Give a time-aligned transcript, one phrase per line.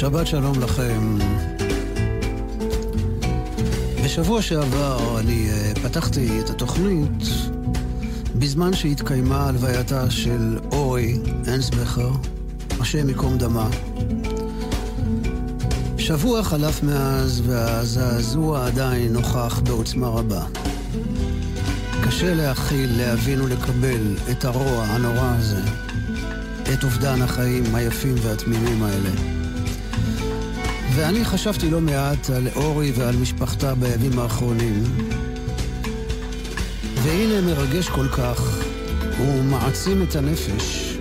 [0.00, 1.18] שבת שלום לכם.
[4.04, 7.22] בשבוע שעבר אני uh, פתחתי את התוכנית
[8.34, 11.18] בזמן שהתקיימה הלווייתה של אורי
[11.54, 12.10] אנסבכר,
[12.80, 13.68] השם ייקום דמה.
[15.98, 20.44] שבוע חלף מאז והזעזוע עדיין נוכח בעוצמה רבה.
[22.04, 25.60] קשה להכיל, להבין ולקבל את הרוע הנורא הזה,
[26.72, 29.35] את אובדן החיים היפים והתמימים האלה.
[30.96, 34.82] ואני חשבתי לא מעט על אורי ועל משפחתה בימים האחרונים.
[37.02, 38.62] והנה מרגש כל כך,
[39.18, 40.96] הוא מעצים את הנפש,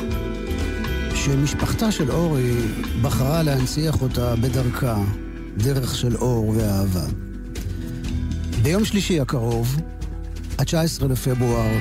[1.16, 2.54] שמשפחתה של אורי
[3.02, 4.98] בחרה להנציח אותה בדרכה,
[5.58, 7.06] דרך של אור ואהבה.
[8.62, 9.78] ביום שלישי הקרוב,
[10.60, 11.78] ה-19 לפברואר,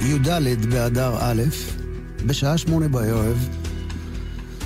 [0.00, 0.28] י"ד
[0.70, 1.42] באדר א',
[2.26, 3.48] בשעה שמונה בערב,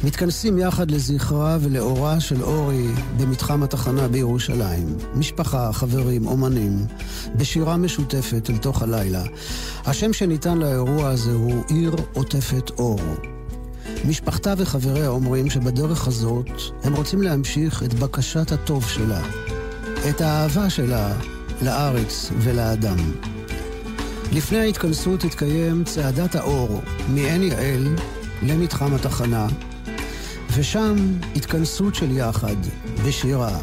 [0.05, 4.97] מתכנסים יחד לזכרה ולאורה של אורי במתחם התחנה בירושלים.
[5.14, 6.86] משפחה, חברים, אומנים,
[7.36, 9.25] בשירה משותפת אל תוך הלילה.
[9.84, 13.00] השם שניתן לאירוע הזה הוא עיר עוטפת אור.
[14.05, 16.50] משפחתה וחבריה אומרים שבדרך הזאת
[16.84, 19.22] הם רוצים להמשיך את בקשת הטוב שלה,
[20.10, 21.12] את האהבה שלה
[21.62, 22.97] לארץ ולאדם.
[24.33, 27.97] לפני ההתכנסות תתקיים צעדת האור מעין יעל
[28.42, 29.47] למתחם התחנה,
[30.56, 30.96] ושם
[31.36, 32.56] התכנסות של יחד,
[33.06, 33.58] בשירה,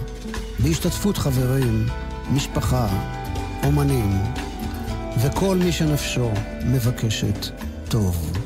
[0.59, 1.85] בהשתתפות חברים,
[2.31, 2.87] משפחה,
[3.63, 4.11] אומנים,
[5.21, 6.31] וכל מי שנפשו
[6.65, 7.45] מבקשת
[7.89, 8.42] טוב.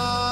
[0.00, 0.29] love.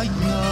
[0.00, 0.49] حياه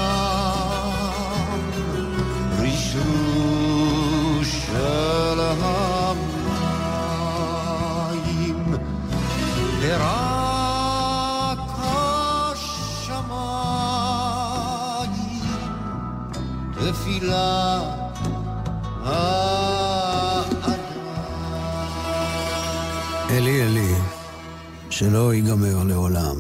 [25.19, 26.37] שלא ייגמר לעולם.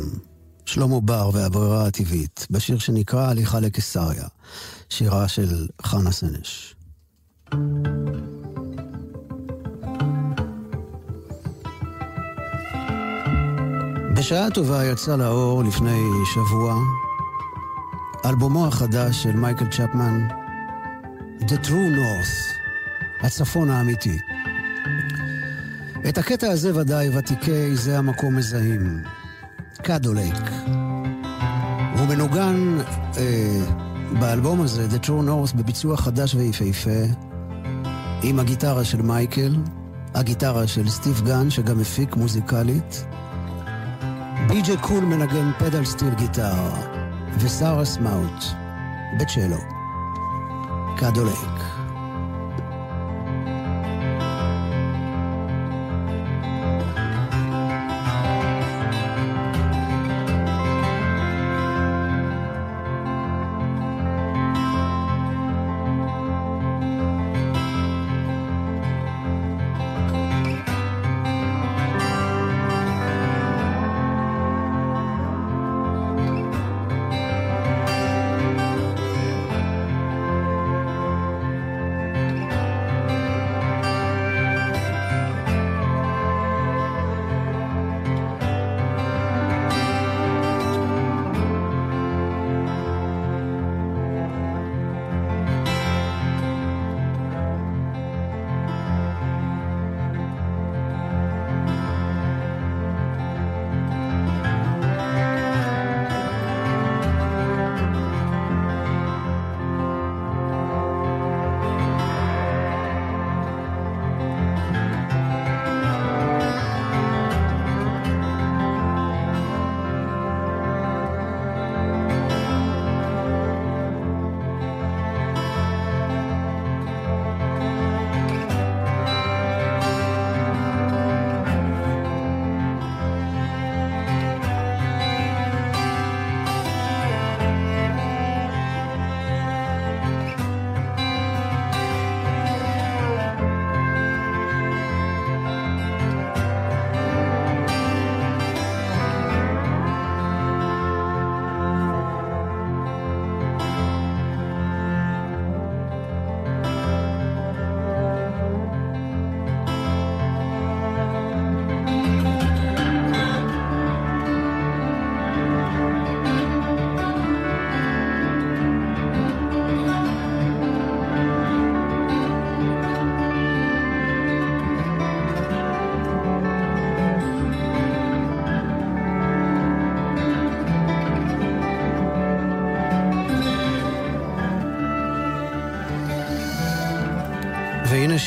[0.66, 4.26] שלמה בר והברירה הטבעית, בשיר שנקרא הליכה לקיסריה,
[4.88, 6.74] שירה של חנה סנש.
[14.16, 16.00] בשעה טובה יצא לאור לפני
[16.34, 16.74] שבוע
[18.24, 20.28] אלבומו החדש של מייקל צ'פמן,
[21.40, 22.56] The True North,
[23.22, 24.18] הצפון האמיתי.
[26.08, 29.02] את הקטע הזה ודאי ותיקי זה המקום מזהים.
[29.82, 30.50] Caddo Lake.
[31.98, 32.78] הוא מנוגן
[33.16, 33.64] אה,
[34.20, 37.00] באלבום הזה, The True North, בביצוע חדש ויפהפה,
[38.22, 39.56] עם הגיטרה של מייקל,
[40.14, 43.04] הגיטרה של סטיב גן, שגם הפיק מוזיקלית.
[44.48, 46.70] בי.ג'י קול מנגן pedal steel guitar,
[47.38, 48.44] ושרה סמאוט
[49.20, 49.58] בצ'לו.
[50.96, 51.24] Caddo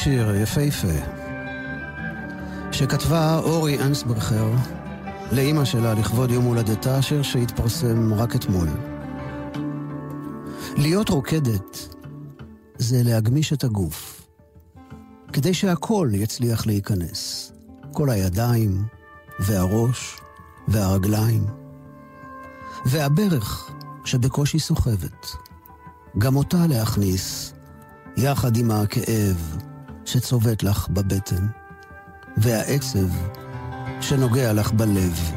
[0.03, 0.88] שיר יפהפה
[2.72, 4.51] שכתבה אורי אנסברכר
[5.31, 8.67] לאימא שלה לכבוד יום הולדתה, שיר שהתפרסם רק אתמול.
[10.77, 11.96] להיות רוקדת
[12.77, 14.27] זה להגמיש את הגוף,
[15.34, 17.51] כדי שהכל יצליח להיכנס.
[17.93, 18.84] כל הידיים,
[19.39, 20.17] והראש,
[20.67, 21.46] והרגליים,
[22.86, 23.72] והברך
[24.05, 25.25] שבקושי סוחבת.
[26.17, 27.53] גם אותה להכניס,
[28.17, 29.58] יחד עם הכאב,
[30.12, 31.48] שצובט לך בבטן,
[32.38, 33.08] והעצב
[34.01, 35.32] שנוגע לך בלב,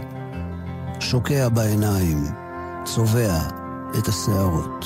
[1.01, 2.25] שוקע בעיניים,
[2.85, 3.39] צובע
[3.99, 4.85] את השערות.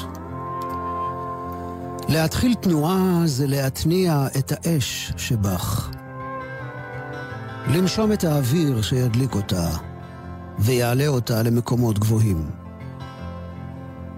[2.09, 5.90] להתחיל תנועה זה להתניע את האש שבך.
[7.66, 9.68] לנשום את האוויר שידליק אותה
[10.59, 12.50] ויעלה אותה למקומות גבוהים.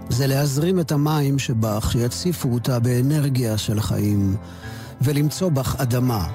[0.09, 4.35] זה להזרים את המים שבך, שיציפו אותה באנרגיה של חיים,
[5.01, 6.27] ולמצוא בך אדמה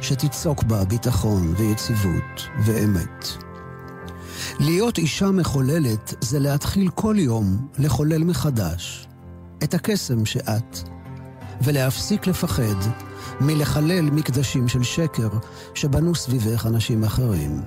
[0.00, 3.26] שתיצוק בה ביטחון ויציבות ואמת.
[4.60, 9.08] להיות אישה מחוללת זה להתחיל כל יום לחולל מחדש
[9.62, 10.78] את הקסם שאת,
[11.62, 12.90] ולהפסיק לפחד
[13.40, 15.28] מלחלל מקדשים של שקר
[15.74, 17.62] שבנו סביבך אנשים אחרים.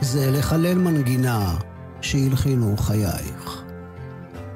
[0.00, 1.56] זה לחלל מנגינה
[2.00, 3.62] שהלחינו חייך,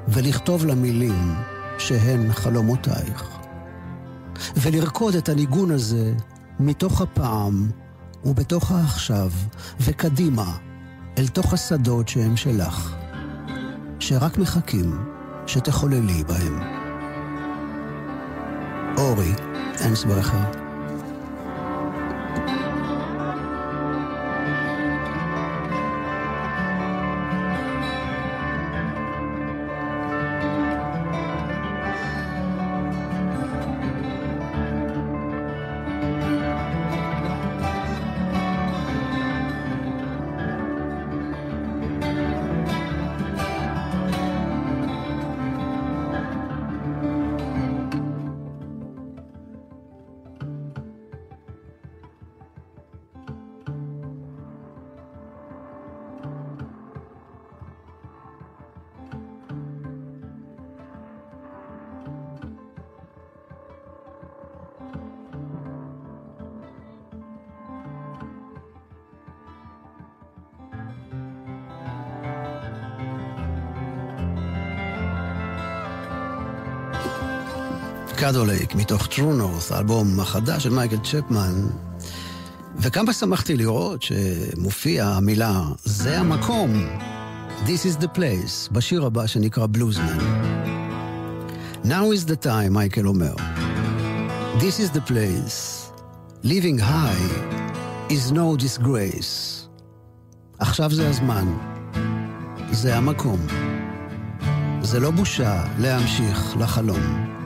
[0.07, 1.35] ולכתוב לה מילים
[1.77, 3.36] שהן חלומותייך,
[4.57, 6.13] ולרקוד את הניגון הזה
[6.59, 7.69] מתוך הפעם
[8.25, 9.31] ובתוך העכשיו
[9.79, 10.57] וקדימה
[11.17, 12.95] אל תוך השדות שהם שלך,
[13.99, 15.05] שרק מחכים
[15.47, 16.59] שתחוללי בהם.
[18.97, 19.33] אורי
[19.85, 20.66] אנסברכר
[78.87, 81.67] מתוך טרו נורס, האלבום החדש של מייקל צ'פמן.
[82.77, 86.87] וכמה שמחתי לראות שמופיע המילה זה המקום,
[87.65, 90.17] This is the place, בשיר הבא שנקרא בלוזמן.
[91.83, 93.35] Now is the time, מייקל אומר.
[94.57, 95.91] This is the place.
[96.43, 97.31] Living high
[98.09, 99.67] is no disgrace.
[100.59, 101.57] עכשיו זה הזמן.
[102.71, 103.39] זה המקום.
[104.81, 107.36] זה לא בושה להמשיך לחלום.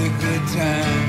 [0.00, 0.99] The good times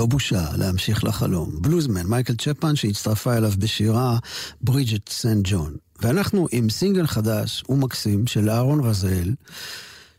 [0.00, 1.50] לא בושה להמשיך לחלום.
[1.62, 4.18] bluesman, מייקל צ'פמן, שהצטרפה אליו בשירה
[4.60, 5.76] ברידג'ט סנט ג'ון.
[6.02, 9.34] ואנחנו עם סינגל חדש ומקסים של אהרון רזאל,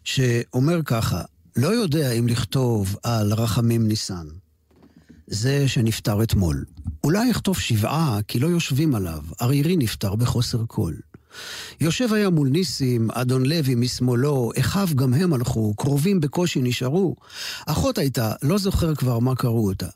[0.03, 1.21] שאומר ככה,
[1.55, 4.27] לא יודע אם לכתוב על רחמים ניסן.
[5.27, 6.65] זה שנפטר אתמול.
[7.03, 9.23] אולי יכתוב שבעה, כי לא יושבים עליו.
[9.39, 10.99] ערירי נפטר בחוסר קול.
[11.81, 17.15] יושב היה מול ניסים, אדון לוי משמאלו, אחיו גם הם הלכו, קרובים בקושי נשארו.
[17.65, 19.87] אחות הייתה, לא זוכר כבר מה קראו אותה.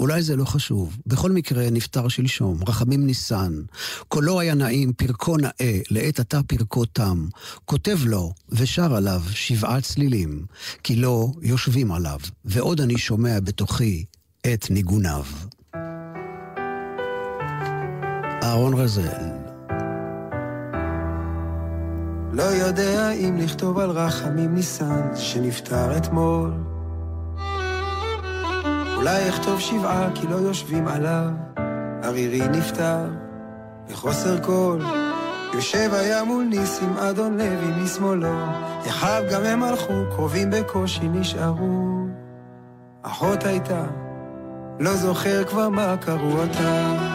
[0.00, 0.96] אולי זה לא חשוב.
[1.06, 3.62] בכל מקרה, נפטר שלשום, רחמים ניסן.
[4.08, 7.28] קולו היה נעים, פרקו נאה, לעת עתה פרקו תם.
[7.64, 10.46] כותב לו, ושר עליו שבעה צלילים,
[10.82, 14.04] כי לא יושבים עליו, ועוד אני שומע בתוכי
[14.54, 15.24] את ניגוניו.
[18.42, 19.39] אהרון רזל
[22.32, 26.52] לא יודע אם לכתוב על רחמים ניסן שנפטר אתמול.
[28.96, 31.28] אולי אכתוב שבעה כי לא יושבים עליו,
[32.02, 33.06] ערירי נפטר
[33.90, 34.82] בחוסר קול.
[35.54, 38.34] יושב היה מול ניסים אדון לוי משמאלו,
[38.88, 42.06] אחיו גם הם הלכו, קרובים בקושי נשארו.
[43.02, 43.84] אחות הייתה,
[44.80, 47.09] לא זוכר כבר מה קראו אותה.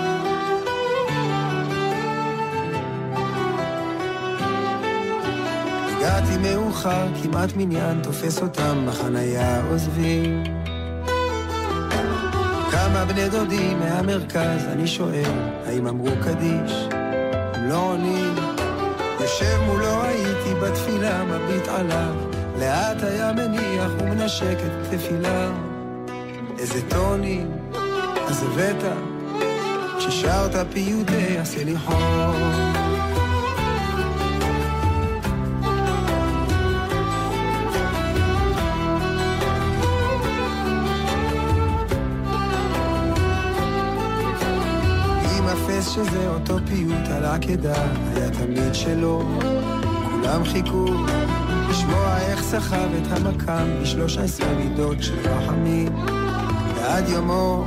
[6.25, 10.44] הגעתי מאוחר, כמעט מניין, תופס אותם בחנייה עוזבים.
[12.72, 15.31] כמה בני דודים מהמרכז, אני שואל,
[15.66, 16.88] האם אמרו קדיש?
[17.53, 18.35] הם לא עונים.
[19.20, 22.16] יושב מולו הייתי בתפילה, מביט עליו,
[22.59, 25.51] לאט היה מניח ומנשק את תפילה.
[26.59, 27.51] איזה טונים,
[28.27, 28.83] אז הבאת,
[29.98, 31.40] כששרת פיוטי
[45.86, 46.06] הסליחות.
[46.06, 49.22] שזה אותו פיוט על העקדה, היה תמיד שלו,
[50.12, 50.86] כולם חיכו
[51.70, 55.96] לשמוע איך סחב את המקם בשלוש עשרה מידות של רחמים.
[56.76, 57.66] ועד יומו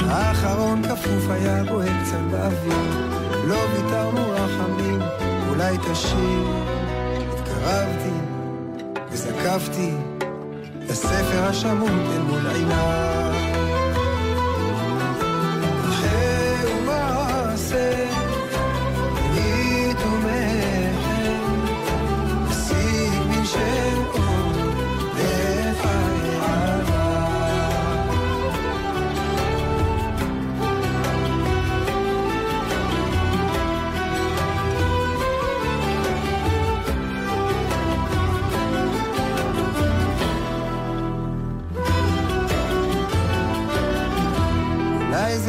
[0.00, 3.08] האחרון כפוף היה בועט קצת באוויר,
[3.46, 5.00] לא ויתרנו רחמים,
[5.48, 6.46] אולי תשיר.
[7.32, 8.14] התקרבתי
[9.10, 9.90] וזקפתי
[10.88, 13.77] לספר השמות אל מול עיניו.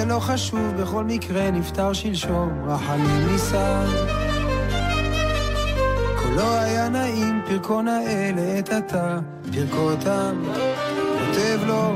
[0.09, 3.85] לא חשוב, בכל מקרה נפטר שלשום, רחמים ניסה.
[6.23, 9.19] קולו היה נעים, פרקו נאה לעת עתה,
[9.51, 10.43] פרקו אותם,
[11.19, 11.93] כותב לו,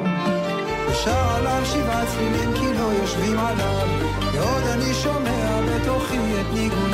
[0.90, 3.88] ושר עליו שבעה צלילים כי לא יושבים עליו,
[4.34, 6.93] ועוד אני שומע בתוכי את ניגוניו.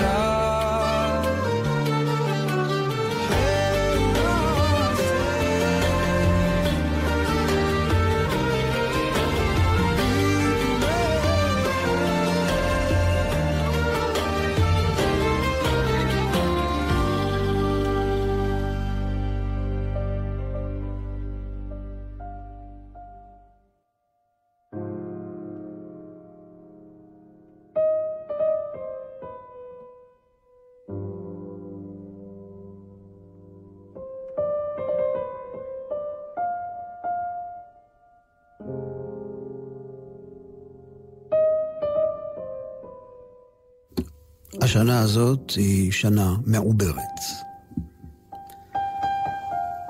[44.62, 47.20] השנה הזאת היא שנה מעוברת.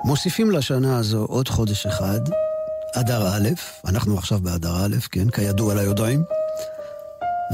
[0.04, 2.20] מוסיפים לשנה הזו עוד חודש אחד,
[2.94, 3.48] אדר א',
[3.86, 6.22] אנחנו עכשיו באדר א', כן, כידוע ליודעים.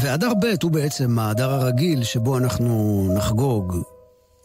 [0.02, 3.76] ואדר ב' הוא בעצם האדר הרגיל שבו אנחנו נחגוג,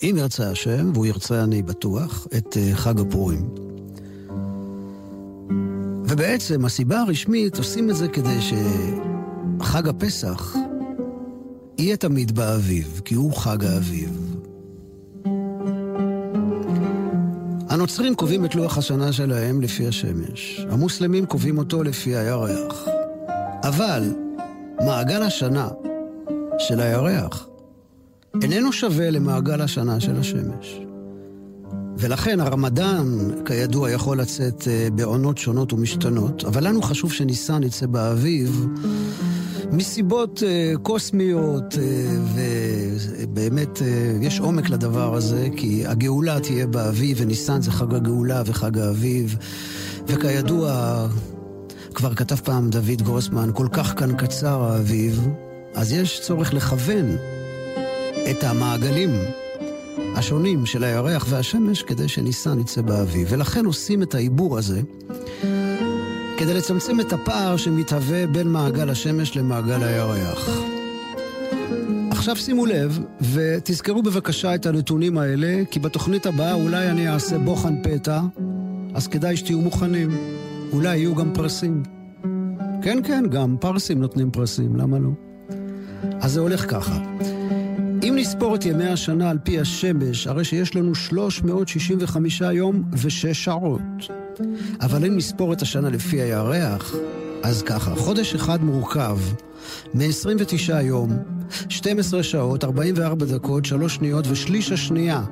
[0.04, 3.50] אם ירצה השם, והוא ירצה אני בטוח, את אה, חג הפורים.
[6.06, 10.56] ובעצם הסיבה הרשמית עושים את זה כדי שחג הפסח
[11.82, 14.38] יהיה תמיד באביב, כי הוא חג האביב.
[17.70, 22.88] הנוצרים קובעים את לוח השנה שלהם לפי השמש, המוסלמים קובעים אותו לפי הירח.
[23.64, 24.14] אבל
[24.86, 25.70] מעגל השנה
[26.60, 27.48] של הירח
[28.42, 30.82] איננו שווה למעגל השנה של השמש.
[31.98, 33.08] ולכן הרמדאן,
[33.46, 38.68] כידוע, יכול לצאת אה, בעונות שונות ומשתנות, אבל לנו חשוב שניסן יצא באביב.
[39.72, 41.78] מסיבות uh, קוסמיות, uh,
[42.36, 43.82] ובאמת uh,
[44.22, 49.38] יש עומק לדבר הזה, כי הגאולה תהיה באביב, וניסן זה חג הגאולה וחג האביב,
[50.08, 51.08] וכידוע,
[51.94, 55.28] כבר כתב פעם דוד גרוסמן, כל כך כאן קצר האביב,
[55.74, 57.16] אז יש צורך לכוון
[58.32, 59.10] את המעגלים
[60.16, 63.28] השונים של הירח והשמש כדי שניסן יצא באביב.
[63.32, 64.82] ולכן עושים את העיבור הזה
[66.42, 70.50] כדי לצמצם את הפער שמתהווה בין מעגל השמש למעגל הירח.
[72.12, 73.00] עכשיו שימו לב,
[73.34, 78.22] ותזכרו בבקשה את הנתונים האלה, כי בתוכנית הבאה אולי אני אעשה בוחן פתע,
[78.94, 80.10] אז כדאי שתהיו מוכנים.
[80.74, 81.84] אולי יהיו גם פרסים.
[82.82, 85.10] כן, כן, גם פרסים נותנים פרסים, למה לא?
[86.22, 87.00] אז זה הולך ככה.
[88.04, 94.21] אם נספור את ימי השנה על פי השמש, הרי שיש לנו 365 יום ושש שעות.
[94.82, 96.96] אבל אם נספור את השנה לפי הירח,
[97.44, 99.18] אז ככה, חודש אחד מורכב
[99.94, 101.18] מ-29 יום,
[101.70, 105.24] 12 שעות, 44 דקות, 3 שניות ושליש השנייה.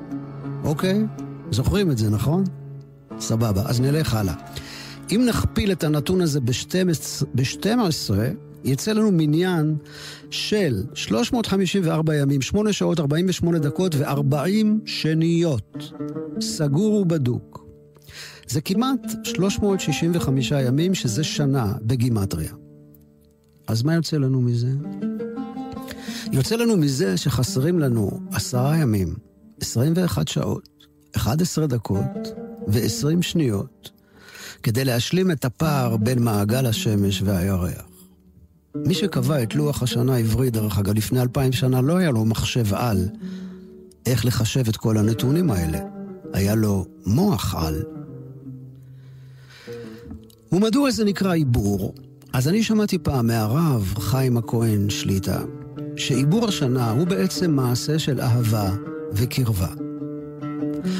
[0.63, 1.05] אוקיי?
[1.51, 2.43] זוכרים את זה, נכון?
[3.19, 4.33] סבבה, אז נלך הלאה.
[5.11, 8.13] אם נכפיל את הנתון הזה ב-12,
[8.63, 9.75] יצא לנו מניין
[10.29, 15.93] של 354 ימים, 8 שעות, 48 דקות ו-40 שניות.
[16.41, 17.68] סגור ובדוק.
[18.49, 22.53] זה כמעט 365 ימים, שזה שנה בגימטריה.
[23.67, 24.71] אז מה יוצא לנו מזה?
[26.31, 29.15] יוצא לנו מזה שחסרים לנו עשרה ימים,
[29.61, 30.69] 21 שעות,
[31.15, 32.27] 11 דקות
[32.67, 33.91] ו-20 שניות
[34.63, 37.85] כדי להשלים את הפער בין מעגל השמש והירח.
[38.75, 42.73] מי שקבע את לוח השנה העברי, דרך אגב, לפני אלפיים שנה, לא היה לו מחשב
[42.73, 43.09] על
[44.05, 45.79] איך לחשב את כל הנתונים האלה.
[46.33, 47.98] היה לו מוח על.
[50.51, 51.93] ומדוע זה נקרא עיבור?
[52.33, 55.39] אז אני שמעתי פעם מהרב חיים הכהן שליטה,
[55.95, 58.71] שעיבור השנה הוא בעצם מעשה של אהבה
[59.13, 59.67] וקרבה.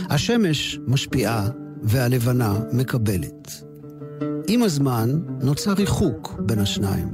[0.10, 1.50] השמש משפיעה
[1.84, 3.64] והלבנה מקבלת.
[4.48, 7.12] עם הזמן נוצר ריחוק בין השניים.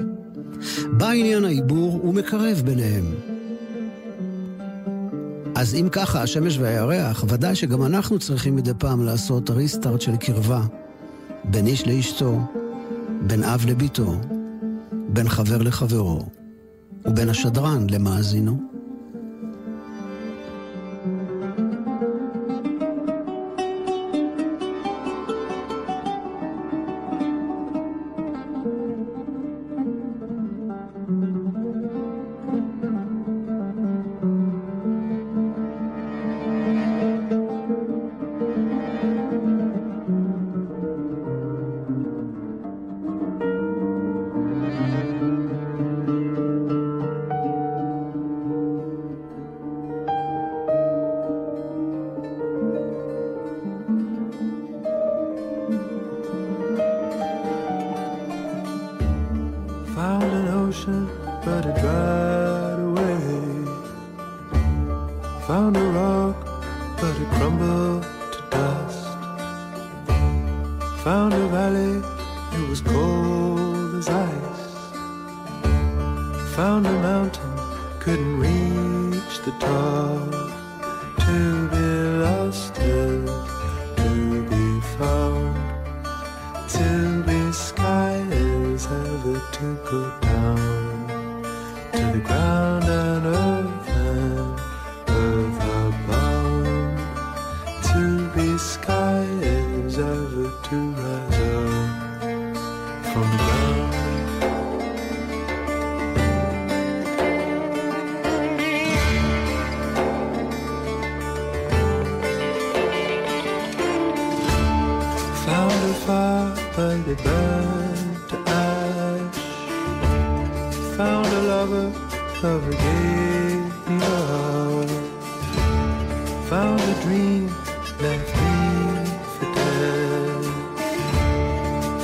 [0.97, 3.15] בא עניין העיבור ומקרב ביניהם.
[5.55, 10.61] אז אם ככה, השמש והירח, ודאי שגם אנחנו צריכים מדי פעם לעשות ריסטארט של קרבה.
[11.49, 12.39] בין איש לאשתו,
[13.27, 14.13] בין אב לביתו,
[15.09, 16.25] בין חבר לחברו,
[17.05, 18.74] ובין השדרן למאזינו.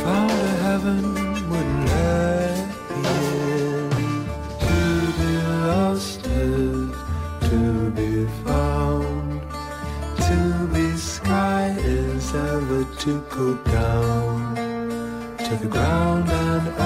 [0.04, 1.02] Found a heaven
[1.50, 2.68] wouldn't let
[3.04, 3.16] me
[3.52, 3.90] in.
[4.66, 4.80] To
[5.18, 5.32] be
[5.68, 6.92] lost is
[7.50, 8.12] to be
[8.44, 9.42] found.
[10.28, 14.56] To be sky is ever to go down
[15.38, 16.81] to the ground and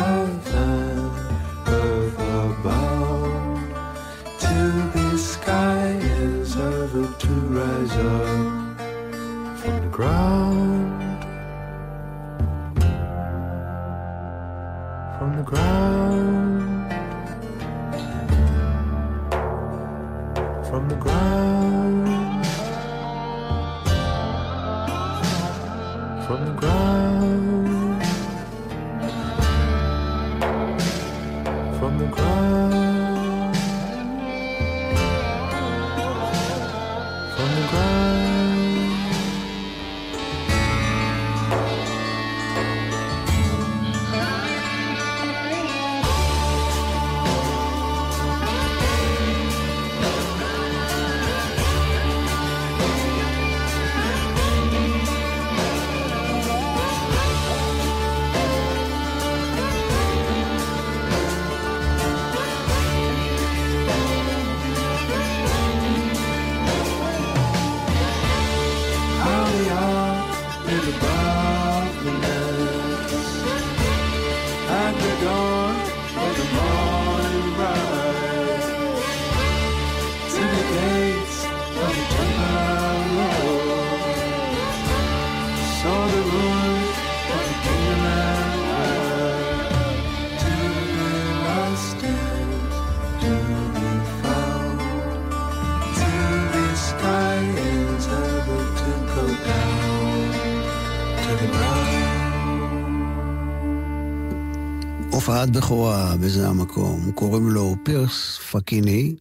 [105.46, 109.16] הופעת בכורה בזה המקום, קוראים לו פירס פקיני.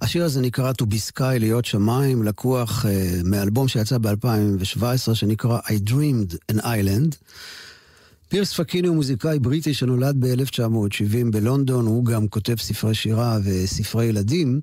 [0.00, 2.88] השיר הזה נקרא To Be Sky, להיות שמיים, לקוח uh,
[3.24, 7.16] מאלבום שיצא ב-2017 שנקרא I Dreamed an Island.
[8.28, 14.60] פירס פקיני הוא מוזיקאי בריטי שנולד ב-1970 בלונדון, הוא גם כותב ספרי שירה וספרי ילדים.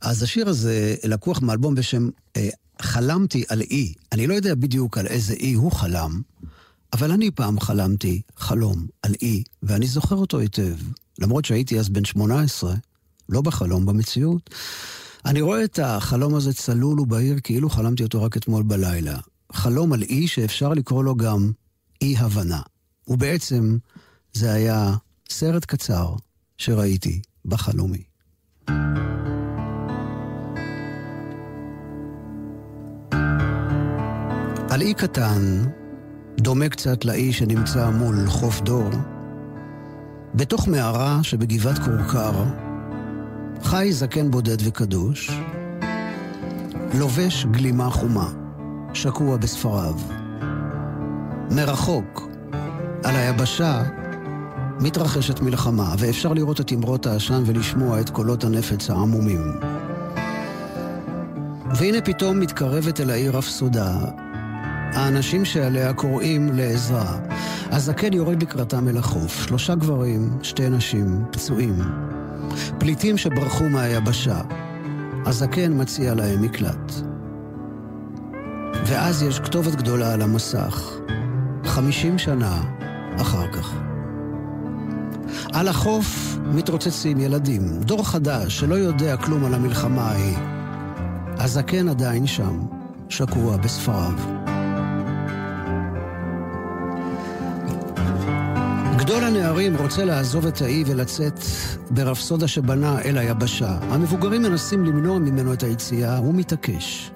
[0.00, 2.48] אז השיר הזה לקוח מאלבום בשם אה,
[2.82, 3.92] חלמתי על אי.
[4.12, 6.20] אני לא יודע בדיוק על איזה אי הוא חלם,
[6.92, 10.76] אבל אני פעם חלמתי חלום על אי, ואני זוכר אותו היטב.
[11.18, 12.74] למרות שהייתי אז בן 18,
[13.28, 14.50] לא בחלום, במציאות.
[15.24, 19.18] אני רואה את החלום הזה צלול ובהיר כאילו חלמתי אותו רק אתמול בלילה.
[19.52, 21.52] חלום על אי שאפשר לקרוא לו גם
[22.02, 22.60] אי הבנה.
[23.08, 23.78] ובעצם
[24.32, 24.94] זה היה
[25.30, 26.14] סרט קצר
[26.58, 28.02] שראיתי בחלומי.
[34.70, 35.64] על אי קטן,
[36.40, 38.90] דומה קצת לאי שנמצא מול חוף דור,
[40.34, 42.44] בתוך מערה שבגבעת כורכר,
[43.62, 45.30] חי זקן בודד וקדוש,
[46.98, 48.28] לובש גלימה חומה,
[48.94, 49.94] שקוע בספריו.
[51.50, 52.28] מרחוק,
[53.04, 53.82] על היבשה,
[54.80, 59.52] מתרחשת מלחמה, ואפשר לראות את אמרות העשן ולשמוע את קולות הנפץ העמומים.
[61.74, 63.98] והנה פתאום מתקרבת אל העיר אפסודה,
[64.94, 67.18] האנשים שעליה קוראים לעזרה.
[67.70, 69.46] הזקן יורד לקראתם אל החוף.
[69.46, 71.78] שלושה גברים, שתי נשים, פצועים.
[72.78, 74.40] פליטים שברחו מהיבשה.
[75.26, 76.92] הזקן מציע להם מקלט.
[78.86, 80.90] ואז יש כתובת גדולה על המסך.
[81.64, 82.62] חמישים שנה
[83.16, 83.74] אחר כך.
[85.52, 90.36] על החוף מתרוצצים ילדים, דור חדש שלא יודע כלום על המלחמה ההיא.
[91.38, 92.60] הזקן עדיין שם,
[93.08, 94.39] שקוע בספריו.
[99.10, 101.40] גדול הנערים רוצה לעזוב את האי ולצאת
[101.90, 103.78] ברפסודה שבנה אל היבשה.
[103.82, 107.10] המבוגרים מנסים למנוע ממנו את היציאה, הוא מתעקש.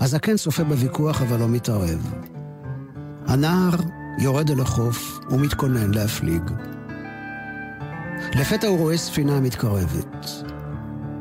[0.00, 2.14] הזקן צופה בוויכוח אבל לא מתערב.
[3.26, 3.70] הנער
[4.18, 6.50] יורד אל החוף ומתכונן להפליג.
[8.34, 10.26] לפתע הוא רואה ספינה מתקרבת.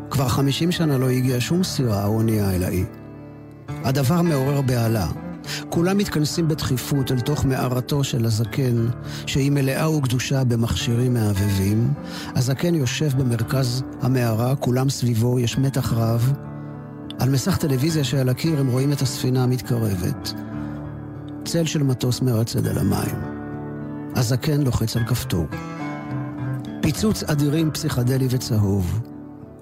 [0.10, 2.86] כבר חמישים שנה לא הגיעה שום סירה או אונייה אל האי.
[3.68, 5.25] הדבר מעורר בהלה.
[5.70, 8.86] כולם מתכנסים בדחיפות אל תוך מערתו של הזקן,
[9.26, 11.94] שהיא מלאה וקדושה במכשירים מהבהבים.
[12.36, 16.34] הזקן יושב במרכז המערה, כולם סביבו, יש מתח רב.
[17.20, 20.34] על מסך טלוויזיה שעל הקיר הם רואים את הספינה המתקרבת.
[21.46, 23.16] צל של מטוס מרצד על המים.
[24.16, 25.46] הזקן לוחץ על כפתור.
[26.82, 29.02] פיצוץ אדירים פסיכדלי וצהוב.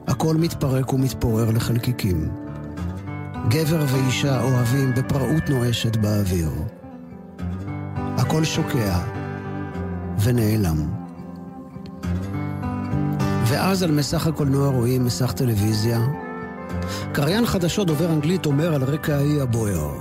[0.08, 2.43] הכל מתפרק ומתפורר לחלקיקים.
[3.50, 6.50] גבר ואישה אוהבים בפראות נואשת באוויר.
[8.18, 9.00] הכל שוקע
[10.24, 10.90] ונעלם.
[13.48, 16.00] ואז על מסך הקולנוע רואים מסך טלוויזיה.
[17.12, 19.92] קריין חדשות דובר אנגלית אומר על רקע האי הבוער.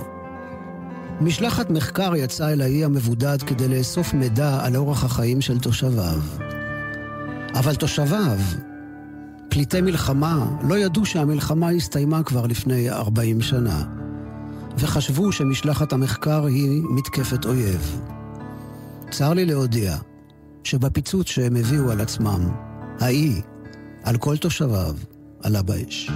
[1.21, 6.19] משלחת מחקר יצאה אל האי המבודד כדי לאסוף מידע על אורח החיים של תושביו.
[7.55, 8.39] אבל תושביו,
[9.53, 13.83] פליטי מלחמה, לא ידעו שהמלחמה הסתיימה כבר לפני 40 שנה.
[14.77, 17.99] וחשבו שמשלחת המחקר היא מתקפת אויב.
[19.11, 19.97] צר לי להודיע
[20.63, 22.49] שבפיצוץ שהם הביאו על עצמם,
[22.99, 23.41] האי,
[24.03, 24.95] על כל תושביו,
[25.43, 26.09] עלה באש.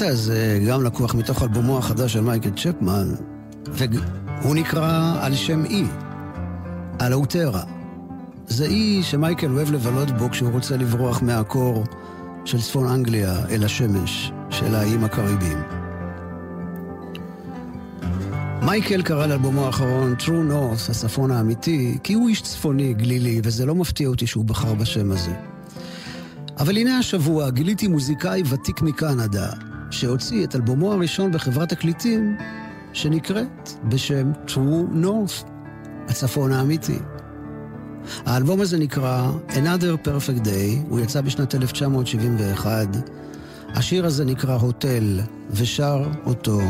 [0.00, 3.14] הקטע הזה גם לקוח מתוך אלבומו החדש של מייקל צ'פמן,
[3.66, 5.84] והוא נקרא על שם אי,
[6.98, 7.62] על האוטרה.
[8.46, 11.84] זה אי שמייקל אוהב לבלות בו כשהוא רוצה לברוח מהקור
[12.44, 15.58] של צפון אנגליה אל השמש של האיים הקריביים.
[18.62, 23.74] מייקל קרא לאלבומו האחרון True North, הצפון האמיתי, כי הוא איש צפוני, גלילי, וזה לא
[23.74, 25.32] מפתיע אותי שהוא בחר בשם הזה.
[26.58, 29.50] אבל הנה השבוע גיליתי מוזיקאי ותיק מקנדה,
[30.00, 32.36] שהוציא את אלבומו הראשון בחברת תקליטים,
[32.92, 35.46] שנקראת בשם True North,
[36.08, 36.98] הצפון האמיתי.
[38.26, 42.88] האלבום הזה נקרא Another Perfect Day, הוא יצא בשנת 1971.
[43.68, 46.60] השיר הזה נקרא הוטל, ושר אותו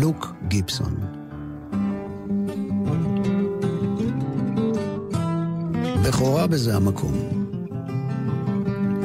[0.00, 0.94] לוק גיבסון.
[6.02, 7.14] בכורה בזה המקום.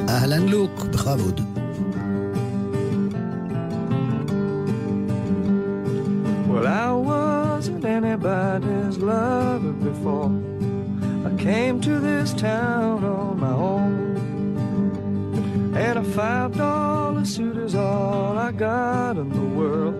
[0.08, 1.51] אהלן לוק, בכבוד.
[9.02, 10.30] Lover before.
[11.26, 14.12] I came to this town on my own.
[15.76, 19.94] And a five dollar suit is all I got in the world.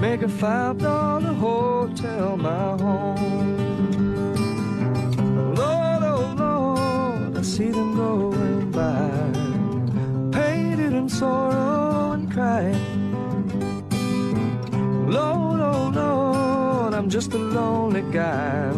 [0.00, 4.36] Make a five dollar hotel my home.
[5.38, 9.10] Oh, Lord, oh Lord, I see them going by,
[10.36, 12.89] painted in sorrow and crying.
[17.10, 18.70] Just a lonely guy,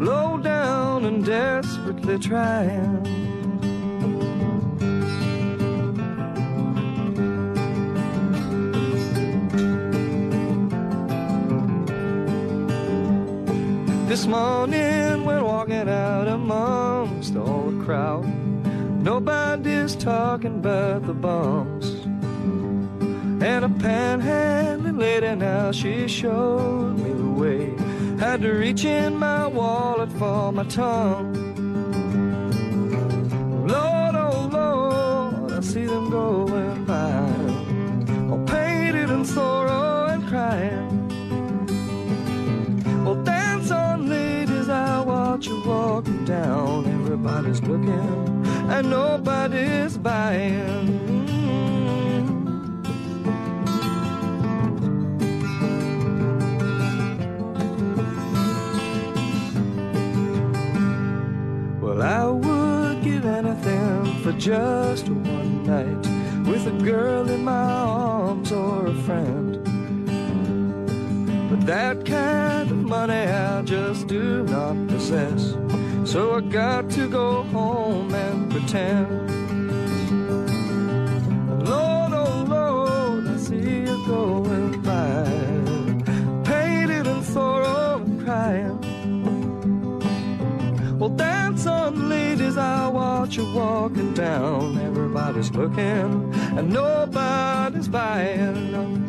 [0.00, 3.04] low down and desperately trying.
[14.08, 18.26] This morning we're walking out amongst all the crowd.
[19.04, 21.92] Nobody's talking but the bums.
[23.40, 27.21] And a panhandling lady now, she showed me.
[28.22, 31.34] Had to reach in my wallet for my tongue.
[33.66, 38.30] Lord, oh Lord, I see them going by.
[38.30, 40.88] All painted in sorrow and crying.
[43.04, 46.86] Well, dance on, ladies, I watch you walking down.
[46.86, 51.01] Everybody's looking and nobody's buying.
[64.52, 66.06] Just one night
[66.46, 69.64] with a girl in my arms or a friend.
[71.48, 75.56] But that kind of money I just do not possess.
[76.04, 79.08] So I got to go home and pretend.
[81.66, 85.24] Lord, oh Lord, I see you going by,
[86.44, 88.78] painted in sorrow and crying.
[90.98, 94.78] Well, dance on, ladies, I watch you walking down.
[94.78, 99.01] Everybody's looking and nobody's buying.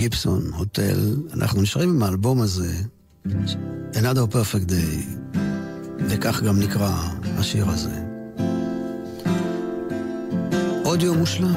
[0.00, 2.72] גיבסון, הוטל, אנחנו נשארים עם האלבום הזה,
[3.92, 5.36] Another Perfect Day,
[5.98, 6.90] וכך גם נקרא
[7.38, 8.02] השיר הזה.
[10.84, 11.54] עוד יום מושלם.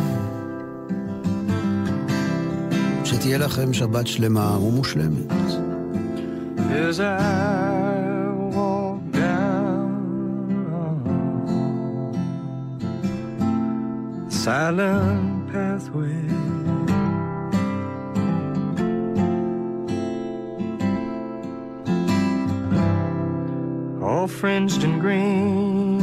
[3.06, 5.34] שתהיה לכם שבת שלמה ומושלמת.
[14.46, 16.43] Silent pathway,
[24.24, 26.00] all fringed in green.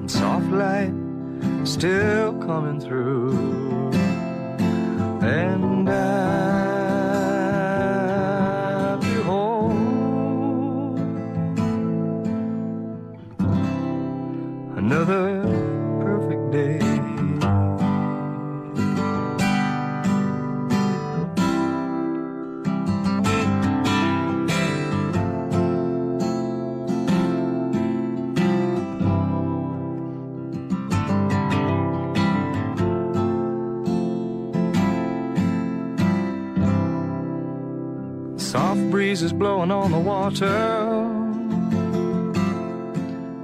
[0.00, 0.94] and Soft light
[1.66, 3.59] still coming through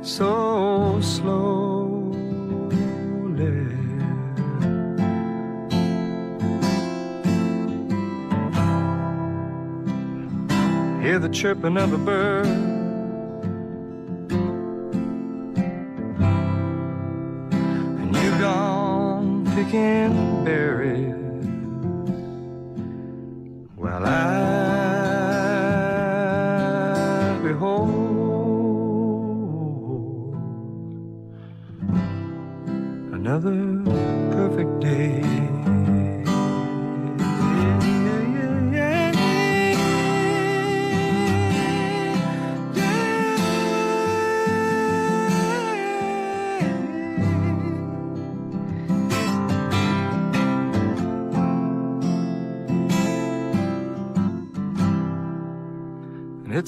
[0.02, 2.16] so slowly.
[11.02, 12.75] Hear the chirping of a bird.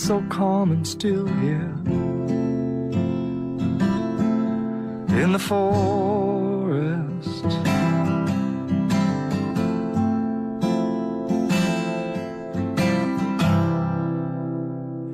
[0.00, 1.74] So calm and still here
[5.22, 5.98] in the forest.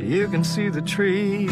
[0.01, 1.51] You can see the trees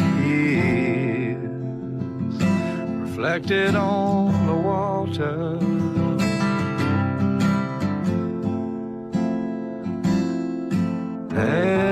[3.01, 5.59] reflected on the water.
[11.35, 11.92] As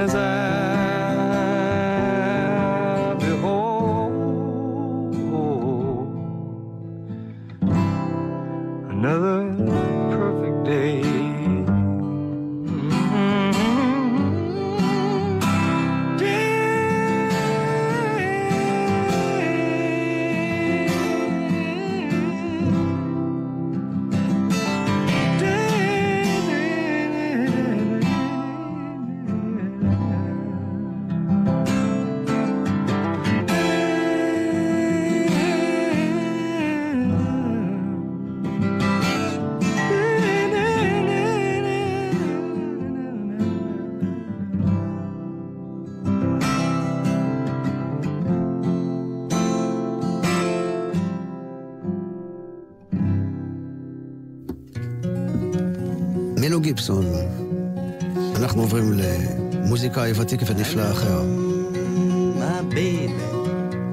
[60.01, 61.23] למוזיקאי ותיק ונפלא אחר.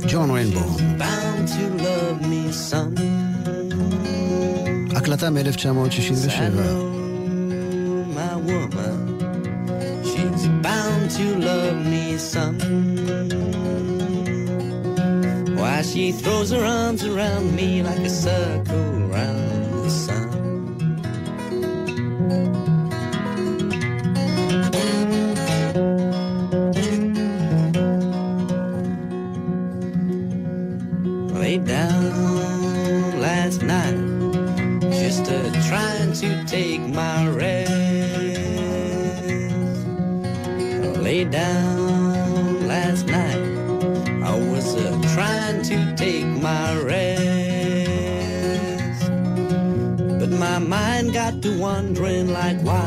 [0.07, 0.59] ג'ון ריינבו.
[0.99, 2.99] bound to love me some.
[4.95, 6.39] הקלטה I מ-1967.
[6.55, 6.85] know
[8.19, 8.99] my woman,
[10.09, 12.57] she's bound to love me some.
[15.59, 19.06] Why she throws her arms around me like a circle
[51.97, 52.86] children like wine.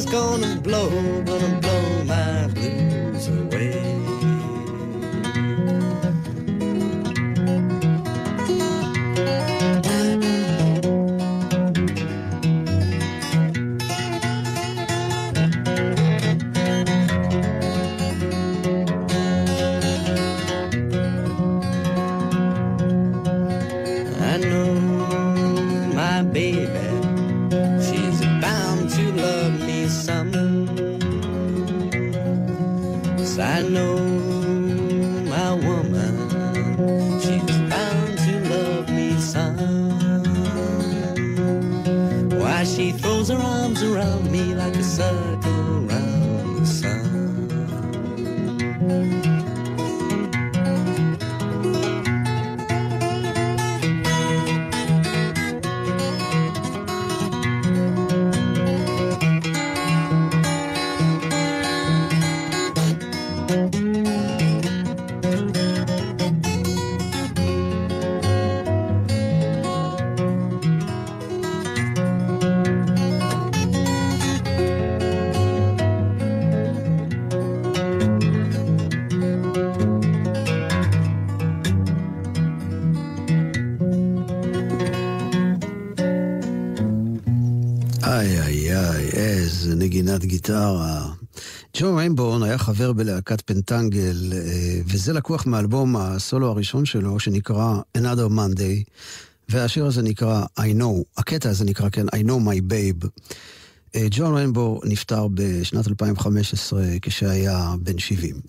[0.00, 0.88] Wind's gonna blow,
[1.24, 2.59] gonna blow my
[90.50, 91.12] גיטרה.
[91.76, 98.30] ג'ו ריינבורן היה חבר בלהקת פנטנגל, אה, וזה לקוח מאלבום הסולו הראשון שלו, שנקרא Another
[98.30, 98.90] Monday,
[99.48, 103.06] והשיר הזה נקרא I know, הקטע הזה נקרא, כן, I know my babe.
[103.94, 108.40] אה, ג'ון ריינבור נפטר בשנת 2015 כשהיה בן 70.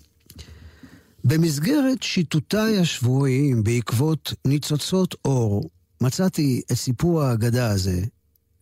[1.24, 8.00] במסגרת שיטוטיי השבועיים בעקבות ניצוצות אור, מצאתי את סיפור האגדה הזה,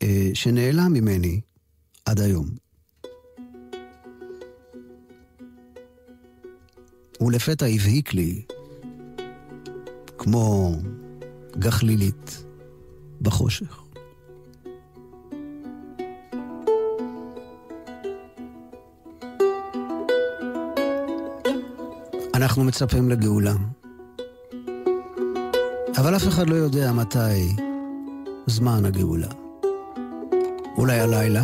[0.02, 1.40] אה, שנעלם ממני
[2.04, 2.69] עד היום.
[7.20, 8.42] ולפתע הבהיק לי,
[10.18, 10.72] כמו
[11.58, 12.44] גחלילית
[13.22, 13.80] בחושך.
[22.34, 23.54] אנחנו מצפים לגאולה,
[25.96, 27.56] אבל אף אחד לא יודע מתי
[28.46, 29.28] זמן הגאולה.
[30.76, 31.42] אולי הלילה?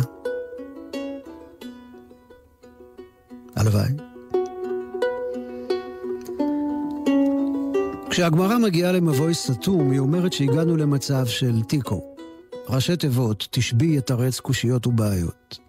[3.55, 4.06] הלוואי.
[8.17, 12.15] כשהגמרא מגיעה למבוי סתום, היא אומרת שהגענו למצב של תיקו.
[12.69, 15.59] ראשי תיבות, תשבי יתרץ קושיות ובעיות.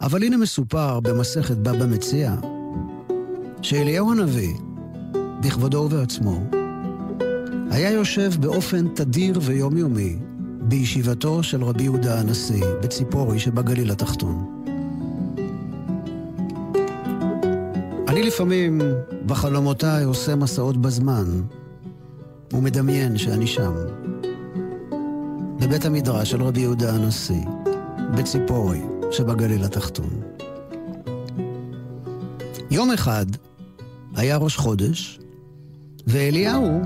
[0.00, 2.34] אבל הנה מסופר במסכת בבא מציע,
[3.62, 4.54] שאליהו הנביא,
[5.42, 6.40] בכבודו ובעצמו,
[7.70, 10.16] היה יושב באופן תדיר ויומיומי
[10.60, 14.62] בישיבתו של רבי יהודה הנשיא בציפורי שבגליל התחתון.
[18.08, 18.80] אני לפעמים
[19.26, 21.24] בחלומותיי עושה מסעות בזמן
[22.52, 23.72] ומדמיין שאני שם,
[25.60, 27.44] בבית המדרש של רבי יהודה הנשיא,
[28.14, 30.10] בציפורי שבגליל התחתון.
[32.70, 33.26] יום אחד
[34.16, 35.20] היה ראש חודש,
[36.06, 36.80] ואליהו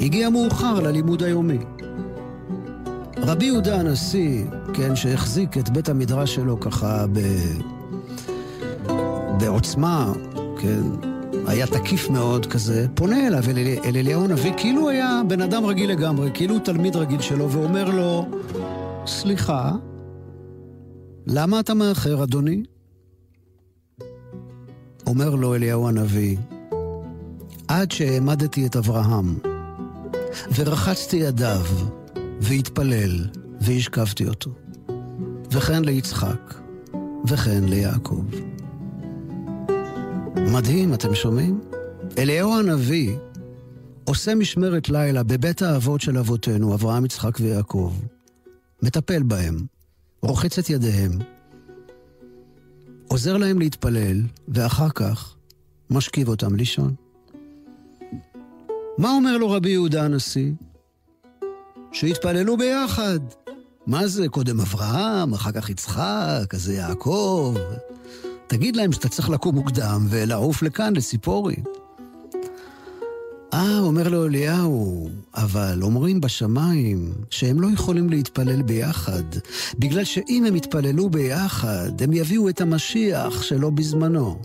[0.00, 1.58] הגיע מאוחר ללימוד היומי.
[3.16, 7.18] רבי יהודה הנשיא, כן, שהחזיק את בית המדרש שלו ככה ב...
[9.38, 10.12] בעוצמה,
[10.62, 10.82] כן,
[11.46, 15.90] היה תקיף מאוד כזה, פונה אליו, אל, אל אליהו הנביא, כאילו היה בן אדם רגיל
[15.90, 18.26] לגמרי, כאילו תלמיד רגיל שלו, ואומר לו,
[19.06, 19.72] סליחה,
[21.26, 22.62] למה אתה מאחר, אדוני?
[25.06, 26.36] אומר לו אליהו הנביא,
[27.68, 29.38] עד שהעמדתי את אברהם,
[30.54, 31.66] ורחצתי ידיו,
[32.40, 33.26] והתפלל,
[33.60, 34.50] והשכבתי אותו.
[35.50, 36.54] וכן ליצחק,
[37.28, 38.24] וכן ליעקב.
[40.36, 41.60] מדהים, אתם שומעים?
[42.18, 43.16] אליהו הנביא
[44.04, 47.94] עושה משמרת לילה בבית האבות של אבותינו, אברהם, יצחק ויעקב.
[48.82, 49.56] מטפל בהם,
[50.22, 51.12] רוחץ את ידיהם,
[53.08, 55.34] עוזר להם להתפלל, ואחר כך
[55.90, 56.94] משכיב אותם לישון.
[58.98, 60.52] מה אומר לו רבי יהודה הנשיא?
[61.92, 63.18] שהתפללו ביחד.
[63.86, 67.54] מה זה, קודם אברהם, אחר כך יצחק, אז זה יעקב.
[68.52, 71.56] תגיד להם שאתה צריך לקום מוקדם ולעוף לכאן, לציפורי.
[73.54, 79.22] אה, אומר לו אליהו, אבל אומרים בשמיים שהם לא יכולים להתפלל ביחד,
[79.78, 84.42] בגלל שאם הם יתפללו ביחד, הם יביאו את המשיח שלא בזמנו.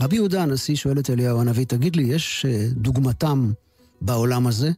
[0.00, 3.52] רבי יהודה הנשיא שואל את אליהו הנביא, תגיד לי, יש אה, דוגמתם
[4.00, 4.70] בעולם הזה?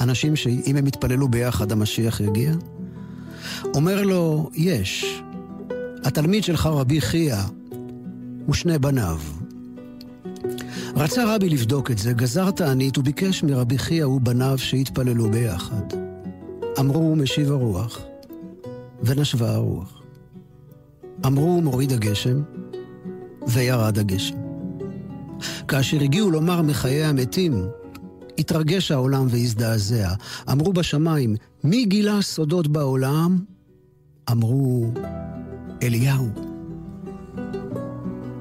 [0.00, 2.52] אנשים שאם הם יתפללו ביחד המשיח יגיע?
[3.74, 5.22] אומר לו, יש.
[6.06, 7.36] התלמיד שלך רבי חייא
[8.48, 9.18] ושני בניו.
[10.96, 15.82] רצה רבי לבדוק את זה, גזר תענית וביקש מרבי חייא ובניו שיתפללו ביחד.
[16.80, 18.00] אמרו משיב הרוח,
[19.02, 20.02] ונשבה הרוח.
[21.26, 22.42] אמרו מוריד הגשם,
[23.48, 24.36] וירד הגשם.
[25.68, 27.66] כאשר הגיעו לומר מחיי המתים,
[28.38, 30.14] התרגש העולם והזדעזע.
[30.52, 33.38] אמרו בשמיים, מי גילה סודות בעולם?
[34.30, 34.92] אמרו,
[35.82, 36.28] אליהו.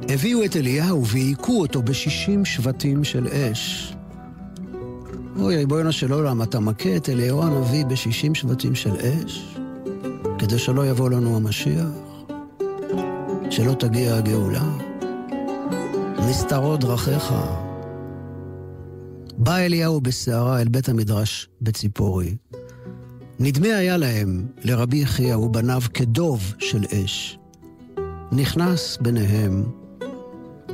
[0.09, 3.93] הביאו את אליהו והיכו אותו בשישים שבטים של אש.
[5.39, 9.55] אוי, ריבונו של עולם, אתה מכה את אליהו הנביא בשישים שבטים של אש?
[10.39, 11.87] כדי שלא יבוא לנו המשיח?
[13.49, 14.77] שלא תגיע הגאולה?
[16.29, 17.33] נסתרות דרכיך.
[19.37, 22.35] בא אליהו בסערה אל בית המדרש בציפורי.
[23.39, 27.37] נדמה היה להם, לרבי יחיא ובניו, כדוב של אש.
[28.31, 29.63] נכנס ביניהם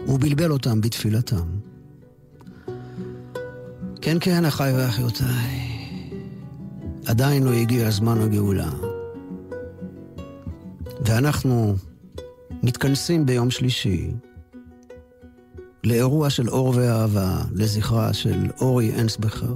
[0.08, 1.46] ובלבל אותם בתפילתם.
[4.02, 5.72] כן, כן, אחיי ואחיותיי,
[7.06, 8.70] עדיין לא הגיע זמן הגאולה.
[11.06, 11.76] ואנחנו
[12.64, 14.12] מתכנסים ביום שלישי
[15.84, 19.56] לאירוע של אור ואהבה, לזכרה של אורי אנסבכר.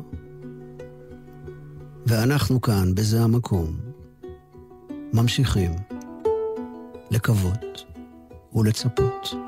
[2.06, 3.78] ואנחנו כאן, בזה המקום,
[5.14, 5.72] ממשיכים
[7.12, 7.86] לקוות
[8.54, 9.45] ולצפות.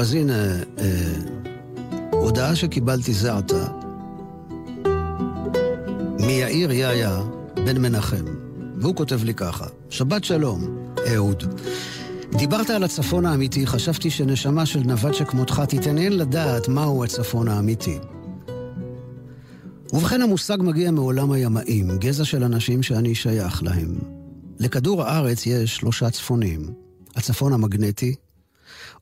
[0.00, 1.14] אז הנה, אה,
[2.12, 3.66] הודעה שקיבלתי זה עתה,
[6.20, 7.22] מיאיר יאיה
[7.54, 8.24] בן מנחם,
[8.76, 10.64] והוא כותב לי ככה: שבת שלום,
[11.12, 11.60] אהוד.
[12.32, 17.98] דיברת על הצפון האמיתי, חשבתי שנשמה של נווד שכמותך תתעניין לדעת מהו הצפון האמיתי.
[19.92, 23.98] ובכן המושג מגיע מעולם הימאים, גזע של אנשים שאני שייך להם.
[24.58, 26.72] לכדור הארץ יש שלושה צפונים.
[27.16, 28.14] הצפון המגנטי,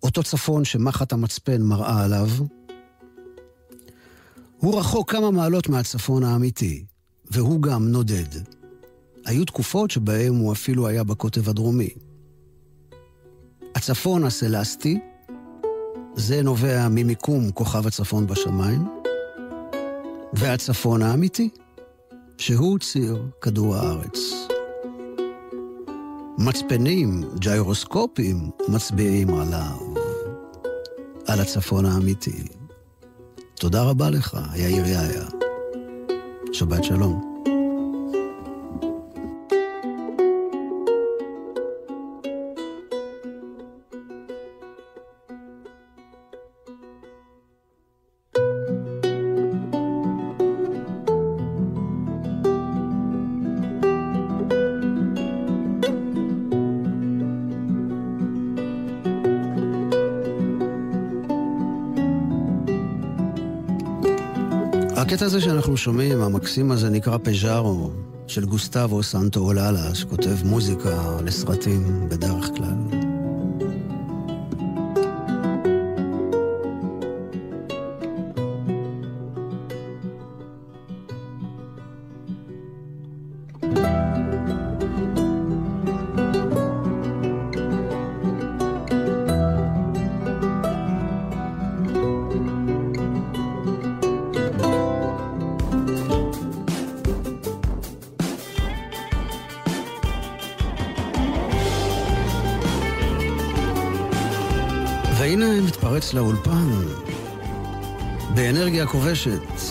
[0.02, 2.28] אותו צפון שמחט המצפן מראה עליו,
[4.56, 6.84] הוא רחוק כמה מעלות מהצפון האמיתי,
[7.30, 8.42] והוא גם נודד.
[9.24, 11.88] היו תקופות שבהן הוא אפילו היה בקוטב הדרומי.
[13.74, 14.98] הצפון הסלסטי,
[16.14, 18.88] זה נובע ממיקום כוכב הצפון בשמיים,
[20.32, 21.48] והצפון האמיתי,
[22.38, 24.18] שהוא ציר כדור הארץ.
[26.38, 29.94] מצפנים, ג'יירוסקופים, מצביעים עליו,
[31.26, 32.42] על הצפון האמיתי.
[33.54, 35.24] תודה רבה לך, יאיר יאיה.
[36.52, 37.27] שבת שלום.
[65.18, 67.90] הקטע הזה שאנחנו שומעים, המקסים הזה נקרא פז'ארו,
[68.26, 73.07] של גוסטבו סנטו אוללה, שכותב מוזיקה לסרטים בדרך כלל.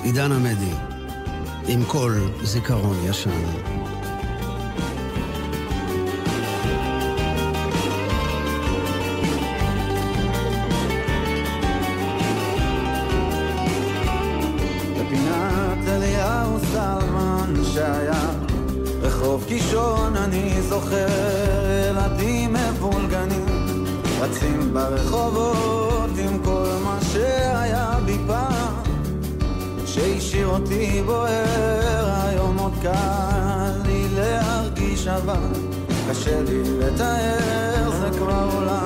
[0.04, 0.74] עידן עמדי,
[1.68, 3.78] עם כל זיכרון ישן.
[19.48, 21.08] קישון אני זוכר
[21.89, 23.45] ילדים מבולגנים
[24.20, 28.66] רצים ברחובות עם כל מה שהיה בי פעם
[29.98, 35.54] שהשאיר אותי בוער היום עוד קל לי להרגיש אבל
[36.10, 38.76] קשה לי לתאר זה כבר עולם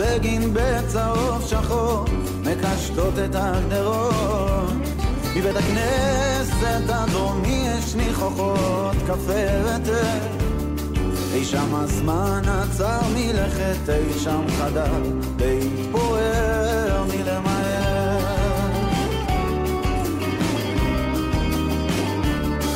[0.00, 2.04] בגין בצהוב שחור,
[2.44, 4.70] מקשטות את הגדרות.
[5.36, 10.18] מבית הכנסת הדרומי יש ניחוחות, קפה ותה.
[11.34, 15.02] אי שם הזמן עצר מלכת, אי שם חדר,
[15.38, 18.18] להתפורר מלמהר.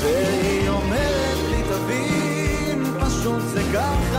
[0.00, 4.13] והיא אומרת לי, תבין, פשוט זה ככה.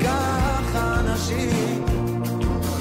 [0.00, 1.84] ככה אנשים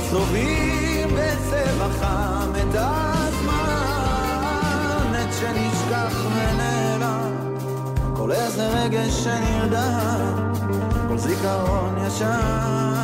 [0.09, 3.93] צובעים בצבע חם את הזמן,
[5.21, 7.31] את שנשכח ונעלם,
[8.15, 10.53] כל איזה רגש שנרדם,
[11.07, 13.03] כל זיכרון ישן.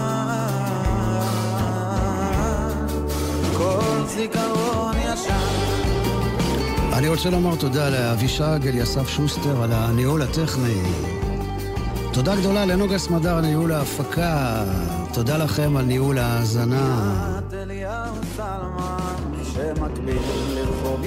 [4.20, 5.34] זיכרון ישן.
[6.94, 11.19] אני רוצה לומר תודה לאבישג אליסף שוסטר על הניהול הטכני.
[12.14, 14.64] תודה גדולה לנוגה סמדר על ניהול ההפקה.
[15.14, 17.16] תודה לכם על ניהול ההאזנה.
[19.54, 20.18] שמקביל
[20.56, 21.02] לרחוב.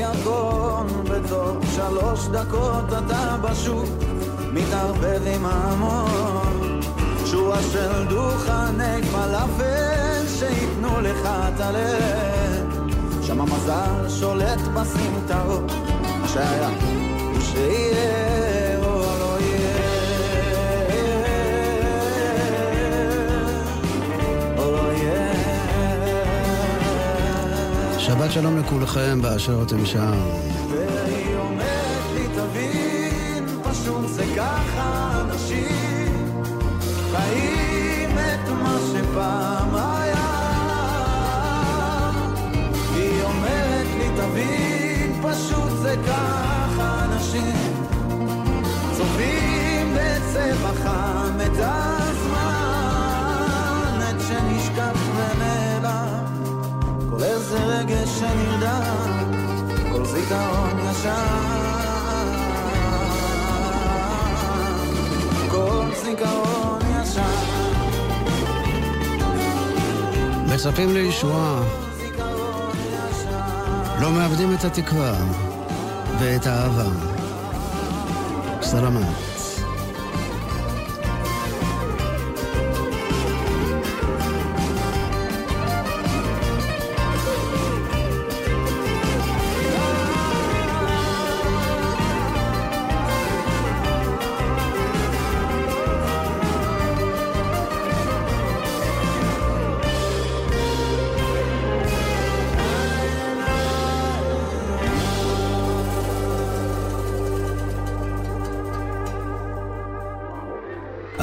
[7.27, 12.83] שורה של דוכני פלאפל שייתנו לך את הלב.
[13.23, 15.73] שם המזל שולט בסמטאות,
[16.27, 16.71] שהיה
[17.41, 18.52] שיהיה
[28.03, 30.13] שבת שלום לכולכם באשר אתם שם.
[30.71, 36.35] והיא אומרת לי תבין, פשוט זה ככה אנשים
[37.13, 39.62] חיים את מה שפעם
[60.33, 61.13] זיכרון ישן,
[65.49, 67.23] כל זיכרון ישן.
[70.55, 71.63] מצפים לישועה.
[74.01, 75.15] לא מאבדים את התקווה
[76.19, 76.89] ואת האהבה.
[78.63, 79.32] סלמת.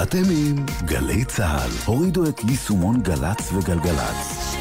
[0.09, 1.71] אתם עם גלי צה"ל.
[1.85, 4.55] הורידו את יישומון גל"צ וגלגלצ.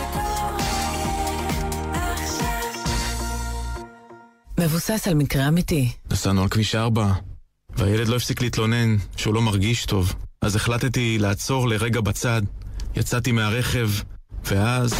[4.61, 5.93] מבוסס על מקרה אמיתי.
[6.13, 7.13] נסענו על כביש 4,
[7.77, 10.15] והילד לא הפסיק להתלונן שהוא לא מרגיש טוב.
[10.43, 12.43] אז החלטתי לעצור לרגע בצד,
[12.97, 13.91] יצאתי מהרכב,
[14.45, 14.95] ואז...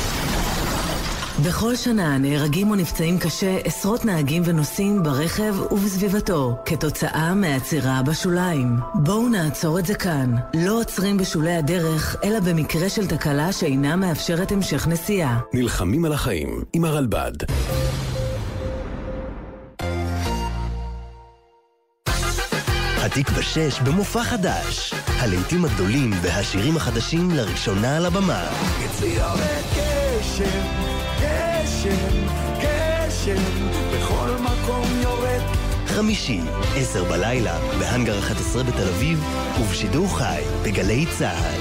[1.47, 8.77] בכל שנה נהרגים או נפצעים קשה עשרות נהגים ונוסעים ברכב ובסביבתו כתוצאה מעצירה בשוליים.
[8.95, 10.35] בואו נעצור את זה כאן.
[10.55, 15.39] לא עוצרים בשולי הדרך, אלא במקרה של תקלה שאינה מאפשרת המשך נסיעה.
[15.55, 17.33] נלחמים על החיים עם הרלב"ד.
[22.99, 24.95] התקווה 6 במופע חדש.
[25.07, 28.45] הלעיתים הגדולים והשירים החדשים לראשונה על הבמה.
[28.87, 30.88] אצלי יורד
[31.79, 32.27] גשם,
[32.61, 33.43] גשם,
[33.95, 35.41] בכל מקום יורד.
[35.87, 36.41] חמישי,
[36.77, 39.25] עשר בלילה, בהאנגר 11 בתל אביב,
[39.61, 41.61] ובשידור חי, בגלי צה"ל.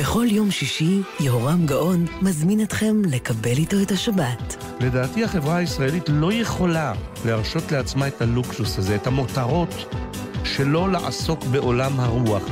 [0.00, 4.64] בכל יום שישי, יהורם גאון מזמין אתכם לקבל איתו את השבת.
[4.80, 6.92] לדעתי החברה הישראלית לא יכולה
[7.24, 9.94] להרשות לעצמה את הלוקסוס הזה, את המותרות,
[10.44, 12.42] שלא לעסוק בעולם הרוח.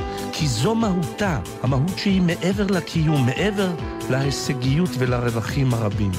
[0.41, 3.69] כי זו מהותה, המהות שהיא מעבר לקיום, מעבר
[4.09, 6.11] להישגיות ולרווחים הרבים.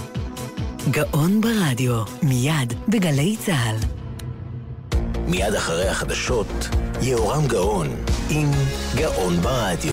[0.90, 3.76] גאון ברדיו, מיד בגלי צה"ל.
[5.26, 6.68] מיד אחרי החדשות,
[7.00, 7.88] יהורם גאון
[8.30, 8.50] עם
[8.94, 9.90] גאון ברדיו.